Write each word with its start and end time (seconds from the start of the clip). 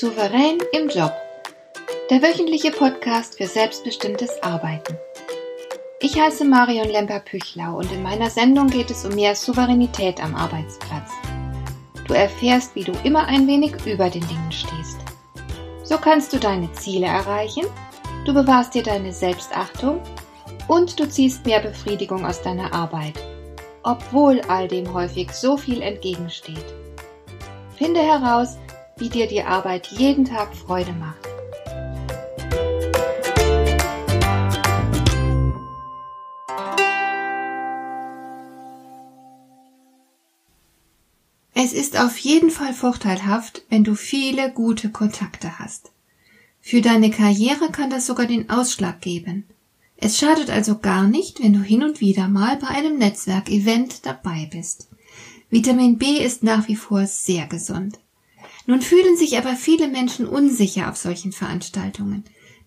Souverän 0.00 0.56
im 0.72 0.88
Job. 0.88 1.12
Der 2.08 2.22
wöchentliche 2.22 2.70
Podcast 2.70 3.36
für 3.36 3.46
selbstbestimmtes 3.46 4.42
Arbeiten. 4.42 4.96
Ich 6.00 6.18
heiße 6.18 6.46
Marion 6.46 6.88
Lemper-Püchlau 6.88 7.76
und 7.76 7.92
in 7.92 8.02
meiner 8.02 8.30
Sendung 8.30 8.68
geht 8.68 8.90
es 8.90 9.04
um 9.04 9.14
mehr 9.14 9.34
Souveränität 9.34 10.18
am 10.24 10.34
Arbeitsplatz. 10.34 11.10
Du 12.08 12.14
erfährst, 12.14 12.74
wie 12.74 12.84
du 12.84 12.92
immer 13.04 13.26
ein 13.26 13.46
wenig 13.46 13.74
über 13.84 14.08
den 14.08 14.26
Dingen 14.26 14.50
stehst. 14.50 14.96
So 15.82 15.98
kannst 15.98 16.32
du 16.32 16.38
deine 16.38 16.72
Ziele 16.72 17.08
erreichen, 17.08 17.66
du 18.24 18.32
bewahrst 18.32 18.72
dir 18.72 18.82
deine 18.82 19.12
Selbstachtung 19.12 20.00
und 20.66 20.98
du 20.98 21.06
ziehst 21.10 21.44
mehr 21.44 21.60
Befriedigung 21.60 22.24
aus 22.24 22.40
deiner 22.40 22.72
Arbeit, 22.72 23.22
obwohl 23.82 24.40
all 24.48 24.66
dem 24.66 24.94
häufig 24.94 25.30
so 25.32 25.58
viel 25.58 25.82
entgegensteht. 25.82 26.74
Finde 27.76 28.00
heraus, 28.00 28.56
wie 29.00 29.08
dir 29.08 29.26
die 29.26 29.42
Arbeit 29.42 29.88
jeden 29.88 30.24
Tag 30.24 30.54
Freude 30.54 30.92
macht. 30.92 31.16
Es 41.54 41.72
ist 41.72 41.98
auf 41.98 42.16
jeden 42.18 42.50
Fall 42.50 42.72
vorteilhaft, 42.72 43.62
wenn 43.68 43.84
du 43.84 43.94
viele 43.94 44.50
gute 44.50 44.90
Kontakte 44.90 45.58
hast. 45.58 45.90
Für 46.60 46.80
deine 46.80 47.10
Karriere 47.10 47.70
kann 47.70 47.90
das 47.90 48.06
sogar 48.06 48.26
den 48.26 48.48
Ausschlag 48.48 49.00
geben. 49.00 49.44
Es 49.96 50.18
schadet 50.18 50.48
also 50.50 50.78
gar 50.78 51.06
nicht, 51.06 51.42
wenn 51.42 51.52
du 51.52 51.60
hin 51.60 51.82
und 51.82 52.00
wieder 52.00 52.28
mal 52.28 52.56
bei 52.56 52.68
einem 52.68 52.96
Netzwerkevent 52.96 54.06
dabei 54.06 54.48
bist. 54.50 54.88
Vitamin 55.50 55.98
B 55.98 56.18
ist 56.18 56.42
nach 56.42 56.68
wie 56.68 56.76
vor 56.76 57.06
sehr 57.06 57.46
gesund. 57.46 57.98
Nun 58.70 58.82
fühlen 58.82 59.16
sich 59.16 59.36
aber 59.36 59.56
viele 59.56 59.88
Menschen 59.88 60.28
unsicher 60.28 60.88
auf 60.88 60.96
solchen 60.96 61.32
Veranstaltungen. 61.32 62.22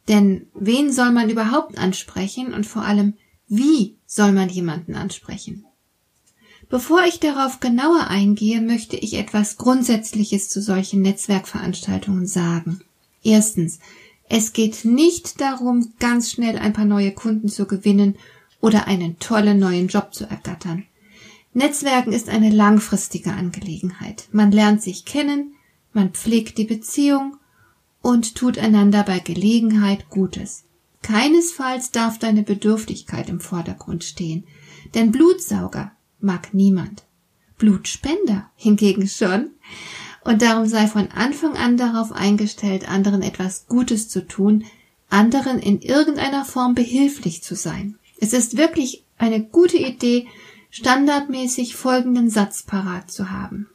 Denn 0.09 0.47
wen 0.53 0.91
soll 0.91 1.11
man 1.11 1.29
überhaupt 1.29 1.77
ansprechen 1.77 2.53
und 2.53 2.65
vor 2.65 2.81
allem, 2.81 3.13
wie 3.47 3.95
soll 4.05 4.33
man 4.33 4.49
jemanden 4.49 4.95
ansprechen? 4.95 5.63
Bevor 6.67 7.05
ich 7.05 7.21
darauf 7.21 7.61
genauer 7.61 8.07
eingehe, 8.09 8.59
möchte 8.59 8.97
ich 8.97 9.13
etwas 9.13 9.55
Grundsätzliches 9.55 10.49
zu 10.49 10.61
solchen 10.61 11.01
Netzwerkveranstaltungen 11.01 12.27
sagen. 12.27 12.81
Erstens, 13.23 13.79
es 14.27 14.51
geht 14.51 14.83
nicht 14.83 15.39
darum, 15.39 15.93
ganz 15.99 16.31
schnell 16.31 16.57
ein 16.57 16.73
paar 16.73 16.83
neue 16.83 17.13
Kunden 17.13 17.47
zu 17.47 17.65
gewinnen 17.65 18.17
oder 18.59 18.87
einen 18.87 19.19
tollen 19.19 19.57
neuen 19.57 19.87
Job 19.87 20.13
zu 20.13 20.25
ergattern. 20.25 20.83
Netzwerken 21.53 22.11
ist 22.11 22.27
eine 22.27 22.49
langfristige 22.49 23.31
Angelegenheit. 23.31 24.27
Man 24.33 24.51
lernt 24.51 24.81
sich 24.81 25.05
kennen, 25.05 25.52
man 25.93 26.11
pflegt 26.11 26.57
die 26.57 26.65
Beziehung 26.65 27.37
und 28.01 28.35
tut 28.35 28.57
einander 28.57 29.03
bei 29.03 29.19
Gelegenheit 29.19 30.09
Gutes. 30.09 30.65
Keinesfalls 31.01 31.91
darf 31.91 32.17
deine 32.17 32.43
Bedürftigkeit 32.43 33.29
im 33.29 33.39
Vordergrund 33.39 34.03
stehen, 34.03 34.45
denn 34.93 35.11
Blutsauger 35.11 35.91
mag 36.19 36.53
niemand. 36.53 37.03
Blutspender 37.57 38.49
hingegen 38.55 39.07
schon, 39.07 39.51
und 40.23 40.41
darum 40.41 40.67
sei 40.67 40.87
von 40.87 41.09
Anfang 41.11 41.57
an 41.57 41.75
darauf 41.77 42.11
eingestellt, 42.11 42.89
anderen 42.89 43.21
etwas 43.21 43.67
Gutes 43.67 44.07
zu 44.07 44.25
tun, 44.25 44.63
anderen 45.09 45.59
in 45.59 45.81
irgendeiner 45.81 46.45
Form 46.45 46.75
behilflich 46.75 47.43
zu 47.43 47.55
sein. 47.55 47.99
Es 48.19 48.31
ist 48.33 48.57
wirklich 48.57 49.03
eine 49.17 49.43
gute 49.43 49.77
Idee, 49.77 50.27
standardmäßig 50.69 51.75
folgenden 51.75 52.29
Satz 52.29 52.63
parat 52.63 53.11
zu 53.11 53.29
haben. 53.29 53.67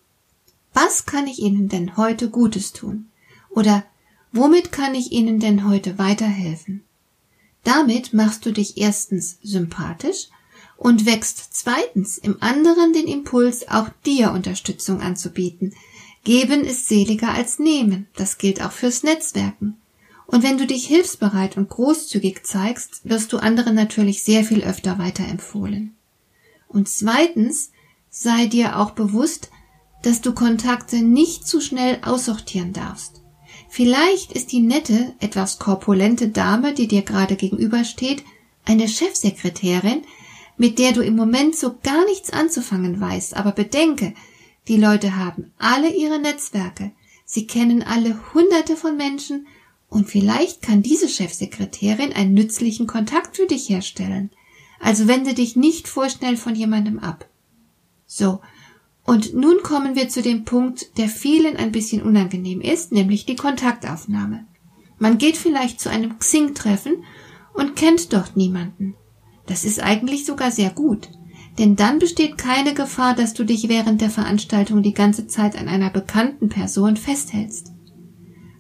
Was 0.81 1.07
kann 1.07 1.27
ich 1.27 1.41
Ihnen 1.41 1.69
denn 1.69 1.97
heute 1.97 2.31
Gutes 2.31 2.73
tun? 2.73 3.09
Oder 3.51 3.85
womit 4.31 4.71
kann 4.71 4.95
ich 4.95 5.11
Ihnen 5.11 5.41
denn 5.41 5.69
heute 5.69 5.99
weiterhelfen? 5.99 6.85
Damit 7.65 8.13
machst 8.13 8.47
du 8.47 8.53
dich 8.53 8.77
erstens 8.77 9.39
sympathisch 9.43 10.29
und 10.77 11.05
wächst 11.05 11.49
zweitens 11.51 12.17
im 12.17 12.41
anderen 12.41 12.93
den 12.93 13.09
Impuls, 13.09 13.67
auch 13.67 13.89
dir 14.07 14.31
Unterstützung 14.31 15.01
anzubieten. 15.01 15.75
Geben 16.23 16.63
ist 16.63 16.87
seliger 16.87 17.31
als 17.31 17.59
nehmen. 17.59 18.07
Das 18.15 18.39
gilt 18.39 18.63
auch 18.63 18.71
fürs 18.71 19.03
Netzwerken. 19.03 19.79
Und 20.27 20.45
wenn 20.45 20.59
du 20.59 20.67
dich 20.69 20.87
hilfsbereit 20.87 21.57
und 21.57 21.71
großzügig 21.71 22.45
zeigst, 22.45 23.01
wirst 23.03 23.33
du 23.33 23.39
anderen 23.39 23.75
natürlich 23.75 24.23
sehr 24.23 24.45
viel 24.45 24.63
öfter 24.63 24.97
weiterempfohlen. 25.01 25.97
Und 26.69 26.89
zweitens 26.89 27.73
sei 28.11 28.47
dir 28.47 28.79
auch 28.79 28.93
bewusst, 28.93 29.51
dass 30.03 30.21
du 30.21 30.33
Kontakte 30.33 31.03
nicht 31.03 31.47
zu 31.47 31.61
schnell 31.61 31.99
aussortieren 32.03 32.73
darfst. 32.73 33.23
Vielleicht 33.69 34.33
ist 34.33 34.53
die 34.53 34.61
nette, 34.61 35.15
etwas 35.21 35.59
korpulente 35.59 36.29
Dame, 36.29 36.73
die 36.73 36.89
dir 36.89 37.03
gerade 37.03 37.37
gegenübersteht, 37.37 38.25
eine 38.65 38.89
Chefsekretärin, 38.89 40.03
mit 40.57 40.79
der 40.79 40.93
du 40.93 41.03
im 41.03 41.17
Moment 41.17 41.57
so 41.57 41.77
gar 41.83 42.05
nichts 42.07 42.31
anzufangen 42.31 43.01
weißt, 43.01 43.37
aber 43.37 43.53
bedenke, 43.53 44.15
die 44.69 44.77
Leute 44.77 45.17
haben 45.17 45.53
alle 45.59 45.91
ihre 45.95 46.19
Netzwerke, 46.19 46.93
sie 47.25 47.47
kennen 47.47 47.83
alle 47.83 48.19
hunderte 48.35 48.77
von 48.77 48.97
Menschen 48.97 49.47
und 49.89 50.09
vielleicht 50.09 50.61
kann 50.61 50.83
diese 50.83 51.09
Chefsekretärin 51.09 52.13
einen 52.13 52.35
nützlichen 52.35 52.87
Kontakt 52.87 53.37
für 53.37 53.47
dich 53.47 53.69
herstellen. 53.69 54.31
Also 54.81 55.09
wende 55.09 55.35
dich 55.35 55.57
nicht 55.57 55.89
vorschnell 55.89 56.37
von 56.37 56.55
jemandem 56.55 56.99
ab. 56.99 57.27
So, 58.07 58.41
und 59.09 59.33
nun 59.33 59.63
kommen 59.63 59.97
wir 59.97 60.11
zu 60.11 60.21
dem 60.21 60.45
Punkt, 60.45 60.99
der 60.99 61.09
vielen 61.09 61.57
ein 61.57 61.73
bisschen 61.73 62.03
unangenehm 62.03 62.61
ist, 62.61 62.93
nämlich 62.93 63.25
die 63.25 63.37
Kontaktaufnahme. 63.37 64.45
Man 64.99 65.17
geht 65.17 65.39
vielleicht 65.39 65.81
zu 65.81 65.89
einem 65.89 66.19
Xing-Treffen 66.19 67.05
und 67.55 67.75
kennt 67.75 68.13
dort 68.13 68.37
niemanden. 68.37 68.97
Das 69.47 69.65
ist 69.65 69.83
eigentlich 69.83 70.27
sogar 70.27 70.51
sehr 70.51 70.69
gut, 70.69 71.09
denn 71.59 71.75
dann 71.75 71.99
besteht 71.99 72.37
keine 72.37 72.75
Gefahr, 72.75 73.15
dass 73.15 73.33
du 73.33 73.45
dich 73.45 73.71
während 73.71 74.03
der 74.03 74.11
Veranstaltung 74.11 74.83
die 74.83 74.93
ganze 74.93 75.27
Zeit 75.27 75.59
an 75.59 75.69
einer 75.69 75.89
bekannten 75.89 76.51
Person 76.51 76.99
festhältst. 76.99 77.73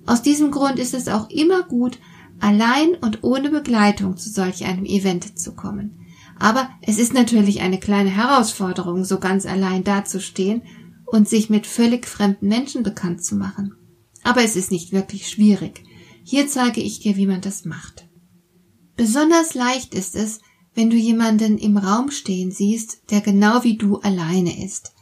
Aus 0.06 0.22
diesem 0.22 0.50
Grund 0.50 0.78
ist 0.78 0.94
es 0.94 1.08
auch 1.08 1.28
immer 1.28 1.64
gut, 1.64 1.98
allein 2.40 2.94
und 3.02 3.22
ohne 3.22 3.50
Begleitung 3.50 4.16
zu 4.16 4.30
solch 4.30 4.64
einem 4.64 4.86
Event 4.86 5.38
zu 5.38 5.54
kommen. 5.54 6.06
Aber 6.38 6.68
es 6.82 6.98
ist 6.98 7.14
natürlich 7.14 7.60
eine 7.60 7.80
kleine 7.80 8.10
Herausforderung, 8.10 9.04
so 9.04 9.18
ganz 9.18 9.46
allein 9.46 9.84
dazustehen 9.84 10.62
und 11.06 11.28
sich 11.28 11.50
mit 11.50 11.66
völlig 11.66 12.06
fremden 12.06 12.48
Menschen 12.48 12.82
bekannt 12.82 13.24
zu 13.24 13.34
machen. 13.34 13.74
Aber 14.22 14.42
es 14.42 14.56
ist 14.56 14.70
nicht 14.70 14.92
wirklich 14.92 15.28
schwierig. 15.28 15.82
Hier 16.22 16.46
zeige 16.48 16.80
ich 16.80 17.00
dir, 17.00 17.16
wie 17.16 17.26
man 17.26 17.40
das 17.40 17.64
macht. 17.64 18.06
Besonders 18.96 19.54
leicht 19.54 19.94
ist 19.94 20.14
es, 20.14 20.40
wenn 20.74 20.90
du 20.90 20.96
jemanden 20.96 21.58
im 21.58 21.76
Raum 21.76 22.10
stehen 22.10 22.50
siehst, 22.50 23.10
der 23.10 23.20
genau 23.20 23.64
wie 23.64 23.76
du 23.76 23.96
alleine 23.98 24.64
ist. 24.64 24.92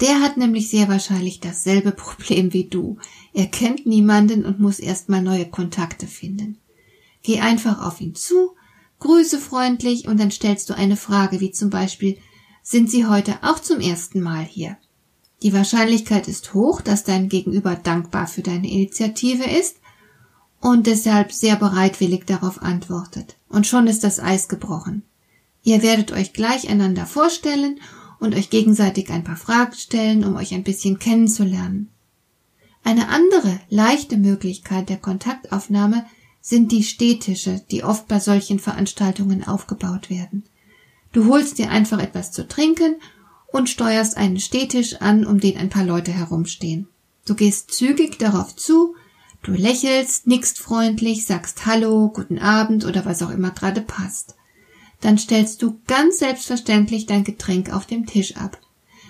Der 0.00 0.20
hat 0.20 0.38
nämlich 0.38 0.70
sehr 0.70 0.88
wahrscheinlich 0.88 1.40
dasselbe 1.40 1.92
Problem 1.96 2.52
wie 2.52 2.64
du. 2.64 2.98
Er 3.32 3.46
kennt 3.46 3.86
niemanden 3.86 4.44
und 4.44 4.60
muss 4.60 4.80
erstmal 4.80 5.22
neue 5.22 5.46
Kontakte 5.46 6.06
finden. 6.06 6.58
Geh 7.22 7.40
einfach 7.40 7.86
auf 7.86 8.00
ihn 8.00 8.14
zu 8.14 8.52
Grüße 9.00 9.38
freundlich 9.38 10.06
und 10.06 10.20
dann 10.20 10.30
stellst 10.30 10.70
du 10.70 10.74
eine 10.74 10.96
Frage 10.96 11.40
wie 11.40 11.50
zum 11.50 11.70
Beispiel 11.70 12.18
Sind 12.62 12.90
Sie 12.90 13.06
heute 13.06 13.38
auch 13.42 13.58
zum 13.58 13.80
ersten 13.80 14.20
Mal 14.20 14.44
hier? 14.44 14.76
Die 15.42 15.54
Wahrscheinlichkeit 15.54 16.28
ist 16.28 16.52
hoch, 16.52 16.82
dass 16.82 17.04
dein 17.04 17.30
Gegenüber 17.30 17.74
dankbar 17.74 18.26
für 18.26 18.42
deine 18.42 18.70
Initiative 18.70 19.44
ist 19.44 19.76
und 20.60 20.86
deshalb 20.86 21.32
sehr 21.32 21.56
bereitwillig 21.56 22.26
darauf 22.26 22.62
antwortet. 22.62 23.36
Und 23.48 23.66
schon 23.66 23.86
ist 23.86 24.04
das 24.04 24.20
Eis 24.20 24.48
gebrochen. 24.48 25.02
Ihr 25.62 25.82
werdet 25.82 26.12
euch 26.12 26.34
gleich 26.34 26.68
einander 26.68 27.06
vorstellen 27.06 27.80
und 28.18 28.34
euch 28.34 28.50
gegenseitig 28.50 29.10
ein 29.10 29.24
paar 29.24 29.36
Fragen 29.36 29.74
stellen, 29.74 30.24
um 30.24 30.36
euch 30.36 30.52
ein 30.52 30.62
bisschen 30.62 30.98
kennenzulernen. 30.98 31.88
Eine 32.84 33.08
andere 33.08 33.60
leichte 33.70 34.18
Möglichkeit 34.18 34.90
der 34.90 34.98
Kontaktaufnahme 34.98 36.04
sind 36.40 36.72
die 36.72 36.82
Stehtische, 36.82 37.62
die 37.70 37.84
oft 37.84 38.08
bei 38.08 38.18
solchen 38.18 38.58
Veranstaltungen 38.58 39.46
aufgebaut 39.46 40.10
werden. 40.10 40.44
Du 41.12 41.26
holst 41.26 41.58
dir 41.58 41.70
einfach 41.70 41.98
etwas 41.98 42.32
zu 42.32 42.46
trinken 42.46 42.96
und 43.52 43.68
steuerst 43.68 44.16
einen 44.16 44.38
Stehtisch 44.38 44.96
an, 45.00 45.26
um 45.26 45.40
den 45.40 45.56
ein 45.56 45.70
paar 45.70 45.84
Leute 45.84 46.12
herumstehen. 46.12 46.88
Du 47.26 47.34
gehst 47.34 47.72
zügig 47.72 48.18
darauf 48.18 48.56
zu, 48.56 48.94
du 49.42 49.52
lächelst, 49.52 50.26
nickst 50.26 50.58
freundlich, 50.58 51.26
sagst 51.26 51.66
Hallo, 51.66 52.08
guten 52.08 52.38
Abend 52.38 52.84
oder 52.84 53.04
was 53.04 53.22
auch 53.22 53.30
immer 53.30 53.50
gerade 53.50 53.82
passt. 53.82 54.36
Dann 55.00 55.18
stellst 55.18 55.62
du 55.62 55.80
ganz 55.86 56.18
selbstverständlich 56.18 57.06
dein 57.06 57.24
Getränk 57.24 57.72
auf 57.72 57.86
dem 57.86 58.06
Tisch 58.06 58.36
ab. 58.36 58.58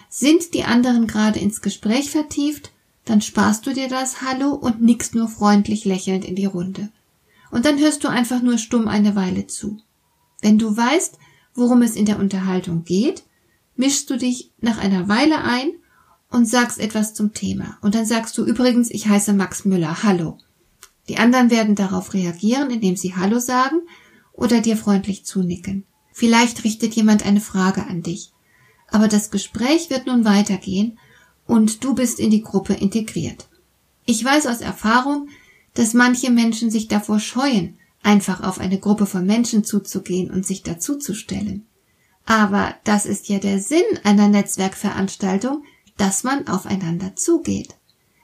Sind 0.09 0.55
die 0.55 0.65
anderen 0.65 1.07
gerade 1.07 1.39
ins 1.39 1.61
Gespräch 1.61 2.11
vertieft, 2.11 2.73
dann 3.05 3.21
sparst 3.21 3.67
du 3.67 3.73
dir 3.73 3.89
das 3.89 4.23
Hallo 4.23 4.53
und 4.53 4.83
nickst 4.83 5.15
nur 5.15 5.29
freundlich 5.29 5.85
lächelnd 5.85 6.25
in 6.25 6.35
die 6.35 6.47
Runde 6.47 6.91
und 7.51 7.65
dann 7.65 7.79
hörst 7.79 8.05
du 8.05 8.09
einfach 8.09 8.43
nur 8.43 8.59
stumm 8.59 8.89
eine 8.89 9.17
Weile 9.17 9.47
zu. 9.47 9.79
Wenn 10.41 10.59
du 10.59 10.77
weißt, 10.77 11.19
worum 11.55 11.83
es 11.83 11.97
in 11.97 12.07
der 12.07 12.19
Unterhaltung 12.19 12.85
geht, 12.85 13.25
mischst 13.77 14.09
du 14.11 14.17
dich 14.17 14.51
nach 14.61 14.79
einer 14.79 15.09
Weile 15.09 15.43
ein 15.43 15.73
und 16.31 16.47
sagst 16.47 16.79
etwas 16.79 17.15
zum 17.15 17.35
Thema. 17.35 17.79
Und 17.83 17.95
dann 17.95 18.07
sagst 18.07 18.37
du 18.39 18.45
übrigens, 18.45 18.91
ich 18.91 19.09
heiße 19.09 19.33
Max 19.33 19.65
Müller, 19.65 20.03
hallo. 20.03 20.39
Die 21.09 21.19
anderen 21.19 21.51
werden 21.51 21.75
darauf 21.75 22.15
reagieren, 22.15 22.71
indem 22.71 22.97
sie 22.97 23.17
Hallo 23.17 23.41
sagen 23.41 23.81
oder 24.33 24.61
dir 24.61 24.77
freundlich 24.77 25.25
zunicken. 25.25 25.85
Vielleicht 26.13 26.65
richtet 26.65 26.95
jemand 26.95 27.27
eine 27.27 27.41
Frage 27.41 27.87
an 27.87 28.03
dich. 28.03 28.33
Aber 28.89 29.09
das 29.09 29.31
Gespräch 29.31 29.91
wird 29.91 30.07
nun 30.07 30.25
weitergehen 30.25 30.99
und 31.47 31.83
du 31.83 31.95
bist 31.95 32.21
in 32.21 32.31
die 32.31 32.43
Gruppe 32.43 32.75
integriert. 32.75 33.49
Ich 34.05 34.25
weiß 34.25 34.47
aus 34.47 34.61
Erfahrung, 34.61 35.29
dass 35.81 35.95
manche 35.95 36.31
Menschen 36.31 36.71
sich 36.71 36.89
davor 36.89 37.21
scheuen, 37.21 37.79
einfach 38.03 38.43
auf 38.43 38.61
eine 38.61 38.79
Gruppe 38.79 39.07
von 39.07 39.25
Menschen 39.25 39.65
zuzugehen 39.65 40.31
und 40.31 40.45
sich 40.45 40.63
dazuzustellen. 40.63 41.67
Aber 42.27 42.75
das 42.85 43.07
ist 43.07 43.31
ja 43.31 43.39
der 43.39 43.61
Sinn 43.61 43.87
einer 44.05 44.29
Netzwerkveranstaltung, 44.29 45.65
dass 45.97 46.23
man 46.23 46.47
aufeinander 46.49 47.17
zugeht. 47.17 47.77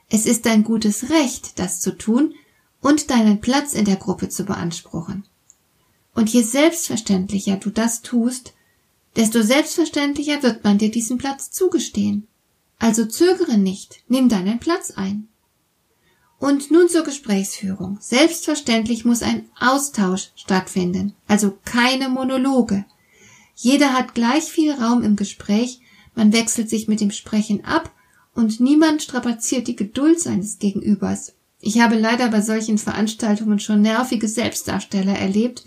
Es 0.07 0.27
ist 0.27 0.45
dein 0.45 0.63
gutes 0.63 1.09
Recht, 1.09 1.57
das 1.57 1.79
zu 1.79 1.97
tun 1.97 2.35
und 2.79 3.09
deinen 3.09 3.41
Platz 3.41 3.73
in 3.73 3.85
der 3.85 3.95
Gruppe 3.95 4.29
zu 4.29 4.43
beanspruchen. 4.43 5.25
Und 6.13 6.29
je 6.29 6.43
selbstverständlicher 6.43 7.55
du 7.55 7.71
das 7.71 8.03
tust, 8.03 8.53
desto 9.15 9.41
selbstverständlicher 9.41 10.43
wird 10.43 10.63
man 10.63 10.77
dir 10.77 10.91
diesen 10.91 11.17
Platz 11.17 11.49
zugestehen. 11.49 12.27
Also 12.77 13.05
zögere 13.05 13.57
nicht, 13.57 14.03
nimm 14.07 14.29
deinen 14.29 14.59
Platz 14.59 14.91
ein. 14.91 15.27
Und 16.39 16.69
nun 16.69 16.87
zur 16.87 17.03
Gesprächsführung. 17.03 17.97
Selbstverständlich 17.99 19.05
muss 19.05 19.23
ein 19.23 19.45
Austausch 19.59 20.29
stattfinden, 20.35 21.13
also 21.27 21.57
keine 21.65 22.09
Monologe. 22.09 22.85
Jeder 23.55 23.93
hat 23.93 24.13
gleich 24.13 24.43
viel 24.43 24.71
Raum 24.71 25.01
im 25.01 25.15
Gespräch, 25.15 25.81
man 26.13 26.33
wechselt 26.33 26.69
sich 26.69 26.87
mit 26.87 27.01
dem 27.01 27.11
Sprechen 27.11 27.65
ab 27.65 27.91
und 28.35 28.59
niemand 28.59 29.01
strapaziert 29.01 29.67
die 29.67 29.75
Geduld 29.75 30.19
seines 30.19 30.59
Gegenübers. 30.59 31.33
Ich 31.59 31.79
habe 31.79 31.95
leider 31.95 32.29
bei 32.29 32.41
solchen 32.41 32.77
Veranstaltungen 32.77 33.59
schon 33.59 33.81
nervige 33.81 34.27
Selbstdarsteller 34.27 35.17
erlebt, 35.17 35.65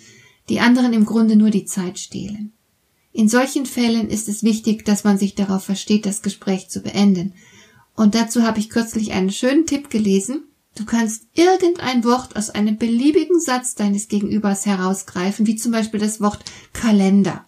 die 0.49 0.61
anderen 0.61 0.93
im 0.93 1.05
Grunde 1.05 1.35
nur 1.35 1.51
die 1.51 1.65
Zeit 1.65 1.99
stehlen. 1.99 2.53
In 3.13 3.29
solchen 3.29 3.67
Fällen 3.67 4.09
ist 4.09 4.29
es 4.29 4.45
wichtig, 4.45 4.85
dass 4.85 5.03
man 5.03 5.19
sich 5.19 5.35
darauf 5.35 5.65
versteht, 5.65 6.07
das 6.07 6.23
Gespräch 6.23 6.69
zu 6.69 6.81
beenden. 6.81 7.35
Und 7.97 8.15
dazu 8.15 8.43
habe 8.43 8.61
ich 8.61 8.71
kürzlich 8.71 9.13
einen 9.13 9.31
schönen 9.31 9.67
Tipp 9.67 9.91
gelesen. 9.91 10.45
Du 10.77 10.85
kannst 10.85 11.27
irgendein 11.35 12.05
Wort 12.05 12.37
aus 12.37 12.51
einem 12.51 12.79
beliebigen 12.79 13.41
Satz 13.41 13.75
deines 13.75 14.09
Gegenübers 14.09 14.67
herausgreifen, 14.67 15.47
wie 15.47 15.57
zum 15.57 15.73
Beispiel 15.73 16.01
das 16.01 16.21
Wort 16.21 16.45
Kalender. 16.73 17.45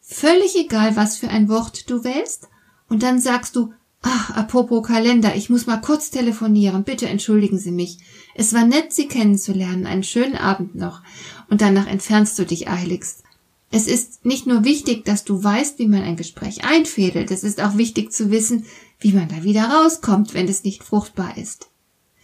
Völlig 0.00 0.56
egal, 0.56 0.96
was 0.96 1.16
für 1.16 1.28
ein 1.28 1.48
Wort 1.48 1.90
du 1.90 2.04
wählst, 2.04 2.48
und 2.88 3.02
dann 3.02 3.20
sagst 3.20 3.56
du, 3.56 3.72
ach, 4.02 4.30
apropos 4.30 4.86
Kalender, 4.86 5.34
ich 5.34 5.48
muss 5.50 5.66
mal 5.66 5.80
kurz 5.80 6.10
telefonieren, 6.10 6.84
bitte 6.84 7.08
entschuldigen 7.08 7.58
Sie 7.58 7.72
mich. 7.72 7.98
Es 8.34 8.52
war 8.52 8.64
nett, 8.64 8.92
Sie 8.92 9.08
kennenzulernen, 9.08 9.86
einen 9.86 10.02
schönen 10.02 10.36
Abend 10.36 10.74
noch, 10.74 11.02
und 11.48 11.60
danach 11.60 11.86
entfernst 11.86 12.38
du 12.38 12.44
dich 12.44 12.68
eiligst. 12.68 13.22
Es 13.70 13.86
ist 13.86 14.26
nicht 14.26 14.46
nur 14.46 14.64
wichtig, 14.64 15.04
dass 15.06 15.24
du 15.24 15.42
weißt, 15.42 15.78
wie 15.78 15.88
man 15.88 16.02
ein 16.02 16.16
Gespräch 16.16 16.64
einfädelt, 16.64 17.30
es 17.30 17.42
ist 17.42 17.60
auch 17.60 17.76
wichtig 17.76 18.12
zu 18.12 18.30
wissen, 18.30 18.66
wie 19.00 19.12
man 19.12 19.28
da 19.28 19.42
wieder 19.42 19.64
rauskommt, 19.64 20.34
wenn 20.34 20.46
es 20.46 20.62
nicht 20.62 20.84
fruchtbar 20.84 21.38
ist. 21.38 21.71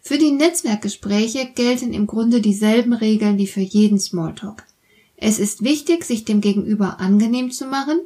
Für 0.08 0.16
die 0.16 0.30
Netzwerkgespräche 0.30 1.50
gelten 1.54 1.92
im 1.92 2.06
Grunde 2.06 2.40
dieselben 2.40 2.94
Regeln 2.94 3.36
wie 3.36 3.46
für 3.46 3.60
jeden 3.60 4.00
Smalltalk. 4.00 4.64
Es 5.18 5.38
ist 5.38 5.62
wichtig, 5.62 6.02
sich 6.02 6.24
dem 6.24 6.40
Gegenüber 6.40 6.98
angenehm 6.98 7.50
zu 7.50 7.66
machen, 7.66 8.00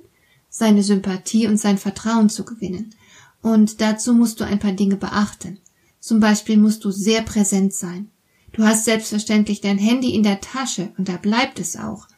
seine 0.48 0.82
Sympathie 0.82 1.46
und 1.46 1.58
sein 1.58 1.78
Vertrauen 1.78 2.28
zu 2.28 2.44
gewinnen. 2.44 2.92
Und 3.40 3.80
dazu 3.80 4.14
musst 4.14 4.40
du 4.40 4.44
ein 4.44 4.58
paar 4.58 4.72
Dinge 4.72 4.96
beachten. 4.96 5.60
Zum 6.00 6.18
Beispiel 6.18 6.56
musst 6.56 6.84
du 6.84 6.90
sehr 6.90 7.22
präsent 7.22 7.72
sein. 7.72 8.10
Du 8.50 8.64
hast 8.64 8.84
selbstverständlich 8.84 9.60
dein 9.60 9.78
Handy 9.78 10.12
in 10.12 10.24
der 10.24 10.40
Tasche 10.40 10.92
und 10.98 11.08
da 11.08 11.18
bleibt 11.18 11.60
es 11.60 11.76
auch. 11.76 12.08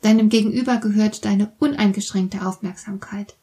Deinem 0.00 0.30
Gegenüber 0.30 0.78
gehört 0.78 1.26
deine 1.26 1.52
uneingeschränkte 1.58 2.46
Aufmerksamkeit. 2.46 3.36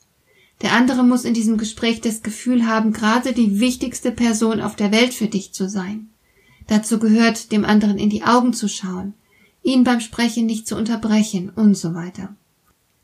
Der 0.61 0.73
andere 0.73 1.03
muss 1.03 1.25
in 1.25 1.33
diesem 1.33 1.57
Gespräch 1.57 2.01
das 2.01 2.23
Gefühl 2.23 2.65
haben, 2.65 2.93
gerade 2.93 3.33
die 3.33 3.59
wichtigste 3.59 4.11
Person 4.11 4.61
auf 4.61 4.75
der 4.75 4.91
Welt 4.91 5.13
für 5.13 5.27
dich 5.27 5.53
zu 5.53 5.69
sein. 5.69 6.09
Dazu 6.67 6.97
gehört, 6.99 7.51
dem 7.51 7.65
anderen 7.65 7.97
in 7.97 8.09
die 8.09 8.23
Augen 8.23 8.53
zu 8.53 8.67
schauen, 8.67 9.13
ihn 9.63 9.83
beim 9.83 9.99
Sprechen 9.99 10.45
nicht 10.45 10.67
zu 10.67 10.75
unterbrechen 10.75 11.49
und 11.49 11.75
so 11.75 11.93
weiter. 11.93 12.35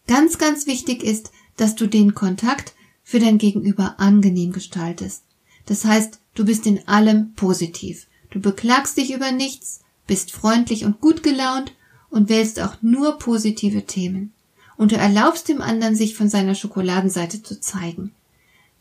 Ganz, 0.07 0.37
ganz 0.37 0.65
wichtig 0.65 1.03
ist, 1.03 1.31
dass 1.57 1.75
du 1.75 1.87
den 1.87 2.15
Kontakt 2.15 2.73
für 3.03 3.19
dein 3.19 3.37
Gegenüber 3.37 3.99
angenehm 3.99 4.51
gestaltest. 4.51 5.23
Das 5.65 5.85
heißt, 5.85 6.19
du 6.33 6.45
bist 6.45 6.65
in 6.65 6.87
allem 6.87 7.33
positiv. 7.33 8.07
Du 8.29 8.39
beklagst 8.39 8.97
dich 8.97 9.13
über 9.13 9.31
nichts, 9.31 9.81
bist 10.07 10.31
freundlich 10.31 10.85
und 10.85 11.01
gut 11.01 11.23
gelaunt 11.23 11.73
und 12.09 12.29
wählst 12.29 12.59
auch 12.59 12.81
nur 12.81 13.17
positive 13.19 13.85
Themen. 13.85 14.33
Und 14.81 14.91
du 14.91 14.95
erlaubst 14.95 15.47
dem 15.47 15.61
anderen, 15.61 15.95
sich 15.95 16.15
von 16.15 16.27
seiner 16.27 16.55
Schokoladenseite 16.55 17.43
zu 17.43 17.59
zeigen. 17.59 18.13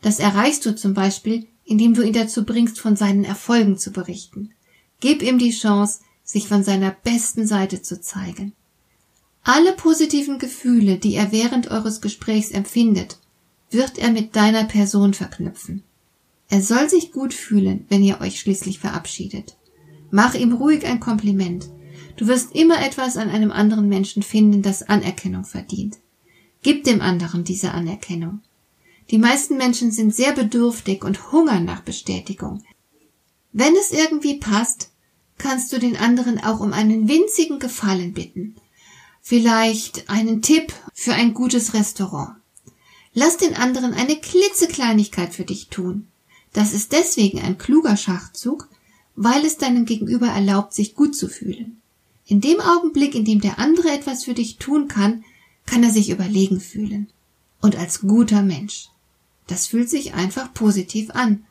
Das 0.01 0.17
erreichst 0.17 0.65
du 0.65 0.75
zum 0.75 0.95
Beispiel, 0.95 1.45
indem 1.63 1.93
du 1.93 2.01
ihn 2.01 2.13
dazu 2.13 2.43
bringst, 2.43 2.79
von 2.79 2.95
seinen 2.95 3.23
Erfolgen 3.23 3.77
zu 3.77 3.91
berichten. 3.91 4.49
Gib 4.99 5.21
ihm 5.21 5.37
die 5.37 5.51
Chance, 5.51 5.99
sich 6.23 6.47
von 6.47 6.63
seiner 6.63 6.89
besten 6.89 7.45
Seite 7.45 7.83
zu 7.83 8.01
zeigen. 8.01 8.53
Alle 9.43 9.73
positiven 9.73 10.39
Gefühle, 10.39 10.97
die 10.97 11.13
er 11.13 11.31
während 11.31 11.69
eures 11.69 12.01
Gesprächs 12.01 12.49
empfindet, 12.49 13.19
wird 13.69 13.99
er 13.99 14.09
mit 14.09 14.35
deiner 14.35 14.63
Person 14.63 15.13
verknüpfen. 15.13 15.83
Er 16.49 16.63
soll 16.63 16.89
sich 16.89 17.11
gut 17.11 17.31
fühlen, 17.31 17.85
wenn 17.89 18.01
ihr 18.01 18.21
euch 18.21 18.39
schließlich 18.39 18.79
verabschiedet. 18.79 19.55
Mach 20.09 20.33
ihm 20.33 20.53
ruhig 20.53 20.83
ein 20.83 20.99
Kompliment. 20.99 21.69
Du 22.17 22.27
wirst 22.27 22.53
immer 22.55 22.83
etwas 22.85 23.17
an 23.17 23.29
einem 23.29 23.51
anderen 23.51 23.87
Menschen 23.87 24.23
finden, 24.23 24.61
das 24.61 24.83
Anerkennung 24.83 25.45
verdient. 25.45 25.97
Gib 26.63 26.83
dem 26.83 27.01
anderen 27.01 27.43
diese 27.43 27.71
Anerkennung. 27.71 28.41
Die 29.09 29.17
meisten 29.17 29.57
Menschen 29.57 29.91
sind 29.91 30.15
sehr 30.15 30.31
bedürftig 30.31 31.03
und 31.03 31.31
hungern 31.31 31.65
nach 31.65 31.81
Bestätigung. 31.81 32.63
Wenn 33.51 33.75
es 33.75 33.91
irgendwie 33.91 34.37
passt, 34.37 34.89
kannst 35.37 35.73
du 35.73 35.79
den 35.79 35.97
anderen 35.97 36.41
auch 36.41 36.59
um 36.59 36.71
einen 36.71 37.07
winzigen 37.07 37.59
Gefallen 37.59 38.13
bitten. 38.13 38.55
Vielleicht 39.21 40.09
einen 40.09 40.41
Tipp 40.41 40.73
für 40.93 41.13
ein 41.13 41.33
gutes 41.33 41.73
Restaurant. 41.73 42.35
Lass 43.13 43.37
den 43.37 43.55
anderen 43.55 43.93
eine 43.93 44.15
klitzekleinigkeit 44.15 45.33
für 45.33 45.43
dich 45.43 45.67
tun. 45.67 46.07
Das 46.53 46.73
ist 46.73 46.91
deswegen 46.91 47.41
ein 47.41 47.57
kluger 47.57 47.97
Schachzug, 47.97 48.69
weil 49.15 49.45
es 49.45 49.57
deinem 49.57 49.85
Gegenüber 49.85 50.27
erlaubt, 50.27 50.73
sich 50.73 50.95
gut 50.95 51.15
zu 51.15 51.27
fühlen. 51.27 51.80
In 52.31 52.39
dem 52.39 52.61
Augenblick, 52.61 53.13
in 53.13 53.25
dem 53.25 53.41
der 53.41 53.59
andere 53.59 53.89
etwas 53.89 54.23
für 54.23 54.33
dich 54.33 54.55
tun 54.55 54.87
kann, 54.87 55.25
kann 55.65 55.83
er 55.83 55.89
sich 55.89 56.09
überlegen 56.09 56.61
fühlen. 56.61 57.09
Und 57.59 57.75
als 57.75 57.99
guter 57.99 58.41
Mensch. 58.41 58.87
Das 59.47 59.67
fühlt 59.67 59.89
sich 59.89 60.13
einfach 60.13 60.53
positiv 60.53 61.09
an. 61.11 61.45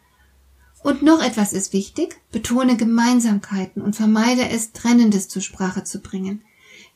Und 0.82 1.02
noch 1.02 1.22
etwas 1.22 1.52
ist 1.52 1.74
wichtig, 1.74 2.18
betone 2.32 2.78
Gemeinsamkeiten 2.78 3.82
und 3.82 3.94
vermeide 3.94 4.48
es, 4.48 4.72
Trennendes 4.72 5.28
zur 5.28 5.42
Sprache 5.42 5.84
zu 5.84 6.00
bringen. 6.00 6.40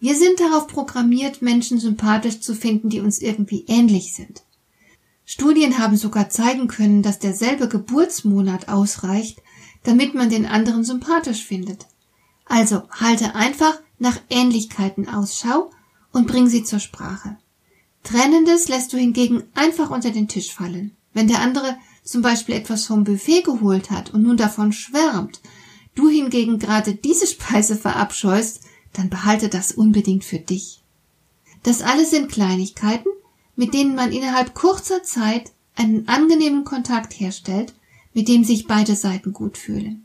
Wir 0.00 0.17
sind 0.17 0.41
darauf 0.41 0.67
programmiert, 0.67 1.43
Menschen 1.43 1.79
sympathisch 1.79 2.41
zu 2.41 2.55
finden, 2.55 2.88
die 2.88 3.00
uns 3.00 3.19
irgendwie 3.19 3.67
ähnlich 3.69 4.14
sind. 4.14 4.45
Studien 5.26 5.79
haben 5.79 5.99
sogar 5.99 6.31
zeigen 6.31 6.69
können, 6.69 7.03
dass 7.03 7.19
derselbe 7.19 7.69
Geburtsmonat 7.69 8.69
ausreicht, 8.69 9.43
damit 9.83 10.14
man 10.14 10.31
den 10.31 10.47
anderen 10.47 10.85
sympathisch 10.85 11.45
findet. 11.45 11.87
Also 12.45 12.83
halte 12.91 13.35
einfach 13.35 13.79
nach 13.99 14.19
Ähnlichkeiten 14.29 15.09
Ausschau 15.09 15.71
und 16.13 16.27
bring 16.27 16.49
sie 16.49 16.65
zur 16.65 16.81
Sprache. 16.81 17.37
Trennendes 18.03 18.69
lässt 18.69 18.93
du 18.93 18.99
hingegen 18.99 19.45
einfach 19.55 19.91
unter 19.91 20.11
den 20.11 20.29
Tisch 20.29 20.53
fallen. 20.53 20.97
Wenn 21.15 21.29
der 21.29 21.41
andere 21.41 21.77
zum 22.05 22.23
Beispiel 22.23 22.55
etwas 22.55 22.85
vom 22.85 23.05
Buffet 23.05 23.43
geholt 23.43 23.91
hat 23.91 24.13
und 24.13 24.23
nun 24.23 24.37
davon 24.37 24.73
schwärmt, 24.73 25.41
du 25.95 26.09
hingegen 26.09 26.59
gerade 26.59 26.95
diese 26.95 27.27
Speise 27.27 27.77
verabscheust, 27.77 28.61
dann 28.93 29.11
behalte 29.11 29.49
das 29.49 29.73
unbedingt 29.73 30.25
für 30.25 30.39
dich. 30.39 30.83
Das 31.63 31.81
alles 31.83 32.11
sind 32.11 32.31
Kleinigkeiten, 32.31 33.09
mit 33.57 33.73
denen 33.73 33.95
man 33.95 34.13
innerhalb 34.13 34.55
kurzer 34.55 35.03
Zeit 35.03 35.53
einen 35.77 36.09
angenehmen 36.09 36.65
Kontakt 36.65 37.19
herstellt, 37.19 37.75
mit 38.13 38.29
dem 38.29 38.45
sich 38.45 38.67
beide 38.67 38.95
Seiten 38.95 39.33
gut 39.33 39.57
fühlen. 39.57 40.04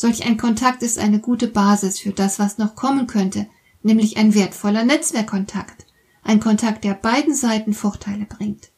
Solch 0.00 0.24
ein 0.24 0.36
Kontakt 0.36 0.84
ist 0.84 0.96
eine 0.96 1.18
gute 1.18 1.48
Basis 1.48 1.98
für 1.98 2.12
das, 2.12 2.38
was 2.38 2.56
noch 2.56 2.76
kommen 2.76 3.08
könnte, 3.08 3.48
nämlich 3.82 4.16
ein 4.16 4.32
wertvoller 4.32 4.84
Netzwerkkontakt. 4.84 5.86
Ein 6.22 6.38
Kontakt, 6.38 6.84
der 6.84 6.94
beiden 6.94 7.34
Seiten 7.34 7.74
Vorteile 7.74 8.24
bringt. 8.24 8.68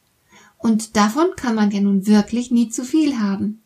Und 0.57 0.97
davon 0.97 1.27
kann 1.37 1.55
man 1.55 1.73
ja 1.73 1.83
nun 1.83 2.07
wirklich 2.07 2.51
nie 2.51 2.71
zu 2.71 2.87
viel 2.87 3.19
haben. 3.19 3.61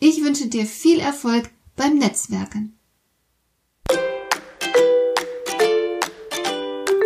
Ich 0.00 0.24
wünsche 0.24 0.48
dir 0.48 0.66
viel 0.66 0.98
Erfolg 0.98 1.50
beim 1.76 1.96
Netzwerken. 1.96 2.76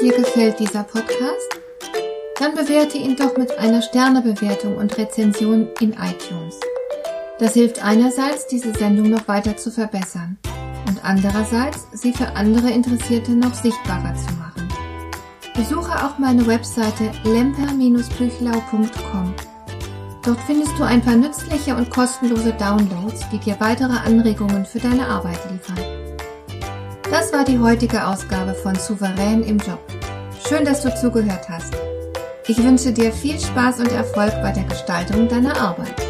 Dir 0.00 0.12
gefällt 0.16 0.60
dieser 0.60 0.84
Podcast? 0.84 1.58
Dann 2.38 2.54
bewerte 2.54 2.96
ihn 2.96 3.16
doch 3.16 3.36
mit 3.36 3.50
einer 3.58 3.82
Sternebewertung 3.82 4.78
und 4.78 4.96
Rezension 4.96 5.68
in 5.78 5.92
iTunes. 5.92 6.58
Das 7.40 7.54
hilft 7.54 7.82
einerseits, 7.82 8.46
diese 8.48 8.74
Sendung 8.74 9.08
noch 9.08 9.26
weiter 9.26 9.56
zu 9.56 9.70
verbessern 9.70 10.36
und 10.86 11.02
andererseits, 11.02 11.86
sie 11.92 12.12
für 12.12 12.36
andere 12.36 12.70
Interessierte 12.70 13.32
noch 13.32 13.54
sichtbarer 13.54 14.14
zu 14.14 14.34
machen. 14.34 14.68
Besuche 15.54 16.04
auch 16.04 16.18
meine 16.18 16.46
Webseite 16.46 17.10
lemper-büchlau.com. 17.24 19.34
Dort 20.22 20.38
findest 20.46 20.78
du 20.78 20.84
ein 20.84 21.00
paar 21.00 21.16
nützliche 21.16 21.74
und 21.74 21.88
kostenlose 21.88 22.52
Downloads, 22.52 23.26
die 23.32 23.38
dir 23.38 23.56
weitere 23.58 23.96
Anregungen 23.96 24.66
für 24.66 24.78
deine 24.78 25.06
Arbeit 25.06 25.40
liefern. 25.50 25.78
Das 27.10 27.32
war 27.32 27.46
die 27.46 27.58
heutige 27.58 28.06
Ausgabe 28.06 28.52
von 28.52 28.74
Souverän 28.74 29.42
im 29.44 29.56
Job. 29.56 29.80
Schön, 30.46 30.66
dass 30.66 30.82
du 30.82 30.94
zugehört 30.94 31.48
hast. 31.48 31.72
Ich 32.48 32.62
wünsche 32.62 32.92
dir 32.92 33.10
viel 33.12 33.40
Spaß 33.40 33.80
und 33.80 33.92
Erfolg 33.92 34.42
bei 34.42 34.52
der 34.52 34.64
Gestaltung 34.64 35.26
deiner 35.26 35.58
Arbeit. 35.58 36.09